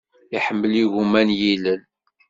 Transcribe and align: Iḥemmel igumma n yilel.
Iḥemmel 0.37 0.73
igumma 0.83 1.21
n 1.27 1.29
yilel. 1.39 1.81